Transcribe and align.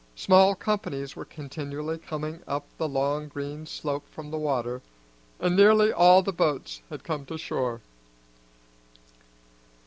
Small 0.15 0.55
companies 0.55 1.15
were 1.15 1.25
continually 1.25 1.99
coming 1.99 2.41
up 2.47 2.65
the 2.79 2.89
long 2.89 3.27
green 3.27 3.67
slope 3.67 4.09
from 4.09 4.31
the 4.31 4.37
water, 4.39 4.81
and 5.39 5.55
nearly 5.55 5.93
all 5.93 6.23
the 6.23 6.33
boats 6.33 6.81
had 6.89 7.03
come 7.03 7.23
to 7.27 7.37
shore. 7.37 7.81